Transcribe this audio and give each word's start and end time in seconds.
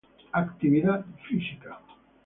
Actividad 0.33 1.05
Física 1.27 1.77